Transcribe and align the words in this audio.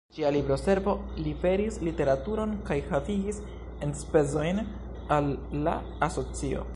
Ĝia 0.17 0.29
Libro-Servo 0.35 0.93
liveris 1.25 1.77
literaturon 1.87 2.55
kaj 2.69 2.77
havigis 2.93 3.43
enspezojn 3.89 4.63
al 5.19 5.33
la 5.69 5.81
asocio. 6.11 6.69